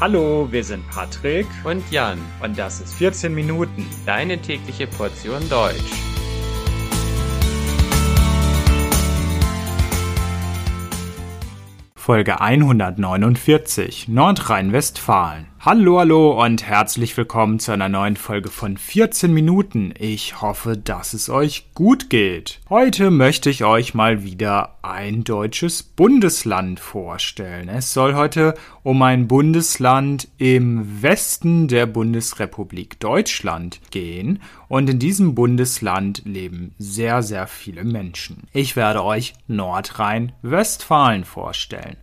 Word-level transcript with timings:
Hallo, 0.00 0.46
wir 0.52 0.62
sind 0.62 0.88
Patrick. 0.90 1.48
Und 1.64 1.90
Jan. 1.90 2.20
Und 2.40 2.56
das 2.56 2.80
ist 2.80 2.94
14 2.94 3.34
Minuten, 3.34 3.84
deine 4.06 4.38
tägliche 4.40 4.86
Portion 4.86 5.40
Deutsch. 5.48 5.74
Folge 11.96 12.40
149 12.40 14.06
Nordrhein-Westfalen 14.06 15.48
Hallo, 15.70 15.98
hallo 15.98 16.42
und 16.42 16.62
herzlich 16.62 17.14
willkommen 17.14 17.58
zu 17.58 17.72
einer 17.72 17.90
neuen 17.90 18.16
Folge 18.16 18.48
von 18.48 18.78
14 18.78 19.30
Minuten. 19.30 19.92
Ich 19.98 20.40
hoffe, 20.40 20.78
dass 20.78 21.12
es 21.12 21.28
euch 21.28 21.74
gut 21.74 22.08
geht. 22.08 22.60
Heute 22.70 23.10
möchte 23.10 23.50
ich 23.50 23.64
euch 23.64 23.92
mal 23.92 24.24
wieder 24.24 24.78
ein 24.80 25.24
deutsches 25.24 25.82
Bundesland 25.82 26.80
vorstellen. 26.80 27.68
Es 27.68 27.92
soll 27.92 28.14
heute 28.14 28.54
um 28.82 29.02
ein 29.02 29.28
Bundesland 29.28 30.28
im 30.38 31.02
Westen 31.02 31.68
der 31.68 31.84
Bundesrepublik 31.84 32.98
Deutschland 32.98 33.82
gehen 33.90 34.40
und 34.68 34.88
in 34.88 34.98
diesem 34.98 35.34
Bundesland 35.34 36.22
leben 36.24 36.74
sehr, 36.78 37.22
sehr 37.22 37.46
viele 37.46 37.84
Menschen. 37.84 38.44
Ich 38.54 38.74
werde 38.74 39.04
euch 39.04 39.34
Nordrhein-Westfalen 39.48 41.26
vorstellen. 41.26 41.98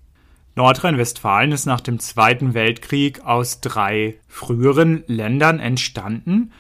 Nordrhein-Westfalen 0.55 1.53
ist 1.53 1.67
nach 1.67 1.81
dem 1.81 1.99
Zweiten 1.99 2.55
Weltkrieg 2.55 3.25
aus 3.25 3.61
drei 3.61 4.17
früheren 4.29 5.03
Ländern 5.07 5.59
entstanden 5.59 6.53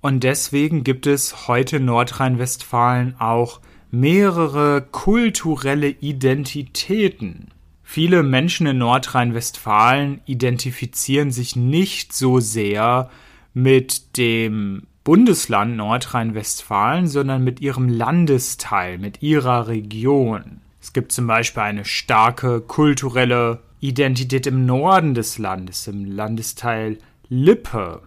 und 0.00 0.24
deswegen 0.24 0.82
gibt 0.82 1.06
es 1.06 1.46
heute 1.48 1.78
Nordrhein-Westfalen 1.78 3.16
auch 3.18 3.60
mehrere 3.90 4.86
kulturelle 4.90 5.88
Identitäten. 5.88 7.48
Viele 7.82 8.22
Menschen 8.22 8.66
in 8.66 8.78
Nordrhein-Westfalen 8.78 10.20
identifizieren 10.24 11.32
sich 11.32 11.56
nicht 11.56 12.12
so 12.12 12.40
sehr 12.40 13.10
mit 13.52 14.16
dem 14.16 14.86
Bundesland 15.02 15.76
Nordrhein-Westfalen, 15.76 17.06
sondern 17.06 17.42
mit 17.42 17.60
ihrem 17.60 17.88
Landesteil, 17.88 18.98
mit 18.98 19.22
ihrer 19.22 19.66
Region. 19.66 20.60
Es 20.82 20.92
gibt 20.92 21.12
zum 21.12 21.26
Beispiel 21.26 21.62
eine 21.62 21.84
starke 21.86 22.60
kulturelle 22.60 23.60
Identität 23.80 24.46
im 24.46 24.66
Norden 24.66 25.14
des 25.14 25.38
Landes, 25.38 25.86
im 25.86 26.04
Landesteil 26.04 26.98
Lippe. 27.28 28.02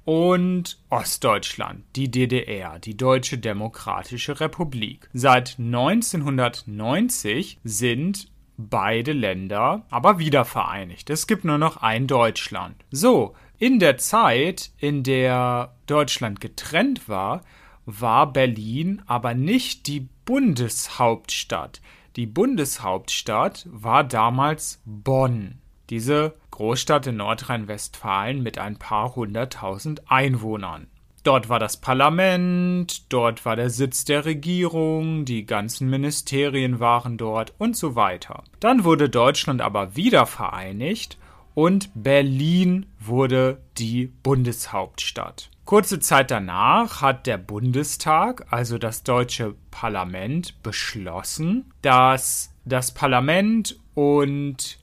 und 0.04 0.78
Ostdeutschland, 0.88 1.84
die 1.96 2.10
DDR, 2.10 2.78
die 2.78 2.96
Deutsche 2.96 3.38
Demokratische 3.38 4.38
Republik. 4.38 5.10
Seit 5.12 5.56
1990 5.58 7.58
sind 7.64 8.28
beide 8.56 9.12
Länder 9.12 9.84
aber 9.90 10.20
wieder 10.20 10.44
vereinigt. 10.44 11.10
Es 11.10 11.26
gibt 11.26 11.44
nur 11.44 11.58
noch 11.58 11.78
ein 11.78 12.06
Deutschland. 12.06 12.76
So, 12.90 13.34
In 13.58 13.78
der 13.78 13.98
Zeit, 13.98 14.70
in 14.78 15.02
der 15.02 15.74
Deutschland 15.86 16.40
getrennt 16.40 17.08
war, 17.08 17.42
war 17.86 18.32
Berlin 18.32 19.02
aber 19.06 19.34
nicht 19.34 19.86
die 19.86 20.08
Bundeshauptstadt. 20.24 21.80
Die 22.16 22.26
Bundeshauptstadt 22.26 23.66
war 23.68 24.04
damals 24.04 24.80
Bonn. 24.84 25.58
Diese 25.90 26.34
Großstadt 26.52 27.08
in 27.08 27.16
Nordrhein-Westfalen 27.16 28.40
mit 28.40 28.56
ein 28.56 28.78
paar 28.78 29.16
hunderttausend 29.16 30.08
Einwohnern. 30.08 30.86
Dort 31.24 31.48
war 31.48 31.58
das 31.58 31.78
Parlament, 31.78 33.12
dort 33.12 33.44
war 33.44 33.56
der 33.56 33.70
Sitz 33.70 34.04
der 34.04 34.26
Regierung, 34.26 35.24
die 35.24 35.44
ganzen 35.44 35.90
Ministerien 35.90 36.78
waren 36.78 37.16
dort 37.16 37.52
und 37.58 37.76
so 37.76 37.96
weiter. 37.96 38.44
Dann 38.60 38.84
wurde 38.84 39.08
Deutschland 39.08 39.60
aber 39.60 39.96
wieder 39.96 40.26
vereinigt 40.26 41.18
und 41.54 41.90
Berlin 41.94 42.86
wurde 43.00 43.60
die 43.76 44.06
Bundeshauptstadt. 44.06 45.50
Kurze 45.64 45.98
Zeit 45.98 46.30
danach 46.30 47.00
hat 47.00 47.26
der 47.26 47.38
Bundestag, 47.38 48.52
also 48.52 48.76
das 48.76 49.02
deutsche 49.02 49.54
Parlament, 49.70 50.62
beschlossen, 50.62 51.72
dass 51.80 52.54
das 52.66 52.92
Parlament 52.92 53.80
und 53.94 54.78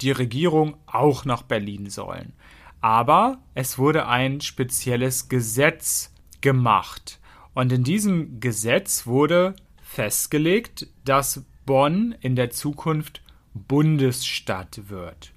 die 0.00 0.10
Regierung 0.10 0.76
auch 0.86 1.26
nach 1.26 1.42
Berlin 1.42 1.90
sollen. 1.90 2.32
Aber 2.80 3.42
es 3.54 3.78
wurde 3.78 4.08
ein 4.08 4.40
spezielles 4.40 5.28
Gesetz 5.28 6.14
gemacht. 6.40 7.20
Und 7.52 7.70
in 7.70 7.84
diesem 7.84 8.40
Gesetz 8.40 9.06
wurde 9.06 9.54
festgelegt, 9.82 10.86
dass 11.04 11.44
Bonn 11.66 12.14
in 12.20 12.36
der 12.36 12.48
Zukunft 12.50 13.22
Bundesstadt 13.52 14.88
wird. 14.88 15.32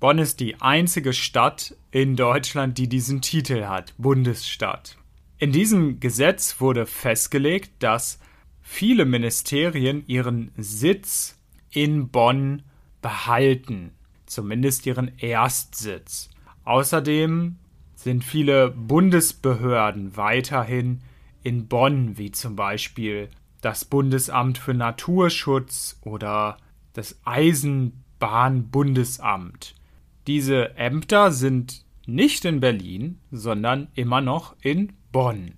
Bonn 0.00 0.18
ist 0.18 0.40
die 0.40 0.60
einzige 0.62 1.12
Stadt 1.12 1.76
in 1.94 2.16
Deutschland, 2.16 2.76
die 2.76 2.88
diesen 2.88 3.22
Titel 3.22 3.66
hat, 3.66 3.94
Bundesstadt. 3.98 4.96
In 5.38 5.52
diesem 5.52 6.00
Gesetz 6.00 6.60
wurde 6.60 6.86
festgelegt, 6.86 7.70
dass 7.78 8.18
viele 8.60 9.04
Ministerien 9.04 10.02
ihren 10.08 10.50
Sitz 10.56 11.38
in 11.70 12.08
Bonn 12.08 12.64
behalten, 13.00 13.92
zumindest 14.26 14.86
ihren 14.86 15.16
Erstsitz. 15.18 16.30
Außerdem 16.64 17.58
sind 17.94 18.24
viele 18.24 18.70
Bundesbehörden 18.70 20.16
weiterhin 20.16 21.00
in 21.44 21.68
Bonn, 21.68 22.18
wie 22.18 22.32
zum 22.32 22.56
Beispiel 22.56 23.28
das 23.60 23.84
Bundesamt 23.84 24.58
für 24.58 24.74
Naturschutz 24.74 26.00
oder 26.02 26.56
das 26.92 27.20
Eisenbahnbundesamt. 27.24 29.76
Diese 30.26 30.76
Ämter 30.76 31.30
sind 31.30 31.83
nicht 32.06 32.44
in 32.44 32.60
Berlin, 32.60 33.18
sondern 33.30 33.88
immer 33.94 34.20
noch 34.20 34.56
in 34.60 34.92
Bonn. 35.12 35.54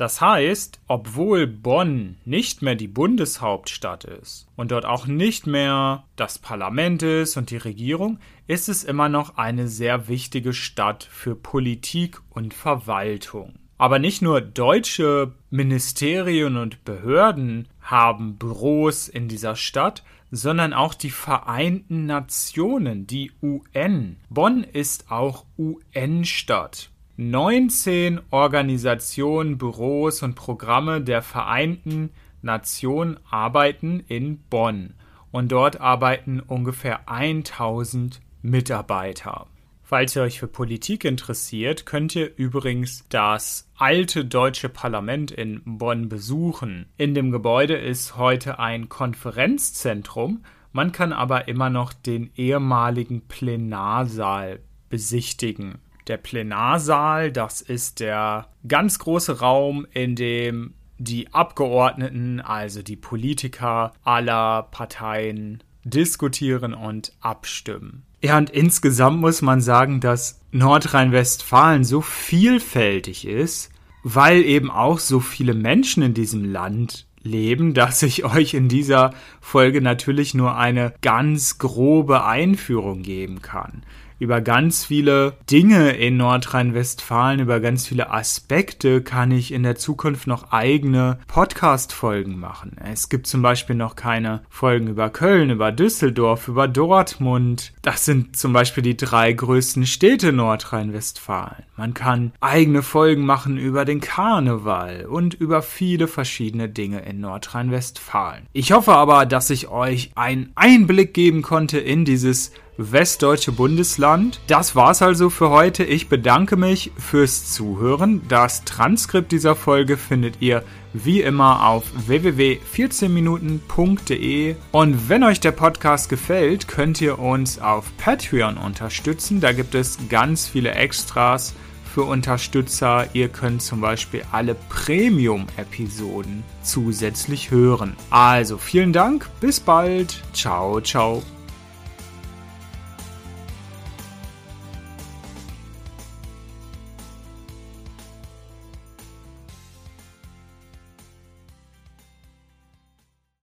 Das 0.00 0.22
heißt, 0.22 0.80
obwohl 0.86 1.46
Bonn 1.46 2.16
nicht 2.24 2.62
mehr 2.62 2.74
die 2.74 2.88
Bundeshauptstadt 2.88 4.04
ist 4.04 4.46
und 4.56 4.70
dort 4.70 4.86
auch 4.86 5.06
nicht 5.06 5.46
mehr 5.46 6.04
das 6.16 6.38
Parlament 6.38 7.02
ist 7.02 7.36
und 7.36 7.50
die 7.50 7.58
Regierung, 7.58 8.18
ist 8.46 8.70
es 8.70 8.82
immer 8.82 9.10
noch 9.10 9.36
eine 9.36 9.68
sehr 9.68 10.08
wichtige 10.08 10.54
Stadt 10.54 11.04
für 11.04 11.36
Politik 11.36 12.18
und 12.30 12.54
Verwaltung. 12.54 13.56
Aber 13.76 13.98
nicht 13.98 14.22
nur 14.22 14.40
deutsche 14.40 15.34
Ministerien 15.50 16.56
und 16.56 16.82
Behörden 16.84 17.68
haben 17.82 18.36
Büros 18.36 19.06
in 19.06 19.28
dieser 19.28 19.54
Stadt, 19.54 20.02
sondern 20.30 20.72
auch 20.72 20.94
die 20.94 21.10
Vereinten 21.10 22.06
Nationen, 22.06 23.06
die 23.06 23.32
UN. 23.42 24.16
Bonn 24.28 24.64
ist 24.64 25.10
auch 25.10 25.44
UN-Stadt. 25.58 26.90
19 27.16 28.20
Organisationen, 28.30 29.58
Büros 29.58 30.22
und 30.22 30.36
Programme 30.36 31.02
der 31.02 31.22
Vereinten 31.22 32.10
Nationen 32.42 33.18
arbeiten 33.28 34.02
in 34.08 34.38
Bonn 34.48 34.94
und 35.30 35.52
dort 35.52 35.80
arbeiten 35.80 36.40
ungefähr 36.40 37.08
1000 37.08 38.20
Mitarbeiter. 38.42 39.46
Falls 39.90 40.14
ihr 40.14 40.22
euch 40.22 40.38
für 40.38 40.46
Politik 40.46 41.04
interessiert, 41.04 41.84
könnt 41.84 42.14
ihr 42.14 42.30
übrigens 42.36 43.04
das 43.08 43.68
alte 43.76 44.24
deutsche 44.24 44.68
Parlament 44.68 45.32
in 45.32 45.62
Bonn 45.64 46.08
besuchen. 46.08 46.86
In 46.96 47.12
dem 47.12 47.32
Gebäude 47.32 47.74
ist 47.74 48.16
heute 48.16 48.60
ein 48.60 48.88
Konferenzzentrum, 48.88 50.44
man 50.70 50.92
kann 50.92 51.12
aber 51.12 51.48
immer 51.48 51.70
noch 51.70 51.92
den 51.92 52.30
ehemaligen 52.36 53.22
Plenarsaal 53.22 54.60
besichtigen. 54.90 55.78
Der 56.06 56.18
Plenarsaal, 56.18 57.32
das 57.32 57.60
ist 57.60 57.98
der 57.98 58.46
ganz 58.68 59.00
große 59.00 59.40
Raum, 59.40 59.88
in 59.92 60.14
dem 60.14 60.74
die 60.98 61.34
Abgeordneten, 61.34 62.40
also 62.40 62.82
die 62.82 62.94
Politiker 62.94 63.92
aller 64.04 64.68
Parteien, 64.70 65.64
diskutieren 65.82 66.74
und 66.74 67.12
abstimmen. 67.18 68.04
Ja, 68.22 68.36
und 68.36 68.50
insgesamt 68.50 69.20
muss 69.20 69.40
man 69.40 69.60
sagen, 69.60 70.00
dass 70.00 70.40
Nordrhein-Westfalen 70.52 71.84
so 71.84 72.00
vielfältig 72.02 73.26
ist, 73.26 73.70
weil 74.02 74.42
eben 74.42 74.70
auch 74.70 74.98
so 74.98 75.20
viele 75.20 75.54
Menschen 75.54 76.02
in 76.02 76.14
diesem 76.14 76.44
Land 76.44 77.06
leben, 77.22 77.72
dass 77.74 78.02
ich 78.02 78.24
euch 78.36 78.54
in 78.54 78.68
dieser 78.68 79.14
Folge 79.40 79.80
natürlich 79.80 80.34
nur 80.34 80.56
eine 80.56 80.92
ganz 81.00 81.58
grobe 81.58 82.24
Einführung 82.24 83.02
geben 83.02 83.40
kann 83.42 83.82
über 84.20 84.42
ganz 84.42 84.84
viele 84.84 85.32
Dinge 85.50 85.92
in 85.92 86.18
Nordrhein-Westfalen, 86.18 87.40
über 87.40 87.58
ganz 87.58 87.88
viele 87.88 88.10
Aspekte 88.10 89.00
kann 89.00 89.30
ich 89.32 89.50
in 89.50 89.62
der 89.62 89.76
Zukunft 89.76 90.26
noch 90.26 90.52
eigene 90.52 91.18
Podcast-Folgen 91.26 92.38
machen. 92.38 92.76
Es 92.84 93.08
gibt 93.08 93.26
zum 93.26 93.40
Beispiel 93.40 93.76
noch 93.76 93.96
keine 93.96 94.42
Folgen 94.50 94.88
über 94.88 95.08
Köln, 95.08 95.48
über 95.48 95.72
Düsseldorf, 95.72 96.48
über 96.48 96.68
Dortmund. 96.68 97.72
Das 97.80 98.04
sind 98.04 98.36
zum 98.36 98.52
Beispiel 98.52 98.82
die 98.82 98.96
drei 98.96 99.32
größten 99.32 99.86
Städte 99.86 100.32
Nordrhein-Westfalen. 100.32 101.64
Man 101.78 101.94
kann 101.94 102.32
eigene 102.40 102.82
Folgen 102.82 103.24
machen 103.24 103.56
über 103.56 103.86
den 103.86 104.02
Karneval 104.02 105.06
und 105.06 105.32
über 105.32 105.62
viele 105.62 106.08
verschiedene 106.08 106.68
Dinge 106.68 107.00
in 107.00 107.20
Nordrhein-Westfalen. 107.20 108.44
Ich 108.52 108.72
hoffe 108.72 108.92
aber, 108.92 109.24
dass 109.24 109.48
ich 109.48 109.68
euch 109.68 110.10
einen 110.14 110.52
Einblick 110.56 111.14
geben 111.14 111.40
konnte 111.40 111.78
in 111.78 112.04
dieses 112.04 112.52
westdeutsche 112.80 113.52
Bundesland. 113.52 114.40
Das 114.46 114.74
war's 114.74 115.02
also 115.02 115.28
für 115.30 115.50
heute. 115.50 115.84
Ich 115.84 116.08
bedanke 116.08 116.56
mich 116.56 116.90
fürs 116.96 117.52
Zuhören. 117.52 118.22
Das 118.28 118.64
Transkript 118.64 119.30
dieser 119.32 119.54
Folge 119.54 119.96
findet 119.96 120.40
ihr 120.40 120.64
wie 120.92 121.22
immer 121.22 121.66
auf 121.66 121.84
www.14minuten.de. 122.06 124.56
Und 124.72 125.08
wenn 125.08 125.24
euch 125.24 125.40
der 125.40 125.52
Podcast 125.52 126.08
gefällt, 126.08 126.68
könnt 126.68 127.00
ihr 127.00 127.18
uns 127.18 127.58
auf 127.60 127.86
Patreon 127.98 128.56
unterstützen. 128.56 129.40
Da 129.40 129.52
gibt 129.52 129.74
es 129.74 129.98
ganz 130.08 130.46
viele 130.48 130.72
Extras 130.72 131.54
für 131.94 132.04
Unterstützer. 132.04 133.08
Ihr 133.12 133.28
könnt 133.28 133.62
zum 133.62 133.80
Beispiel 133.80 134.22
alle 134.32 134.54
Premium-Episoden 134.54 136.44
zusätzlich 136.62 137.50
hören. 137.50 137.96
Also 138.10 138.58
vielen 138.58 138.92
Dank, 138.92 139.28
bis 139.40 139.60
bald. 139.60 140.22
Ciao, 140.32 140.80
ciao. 140.80 141.22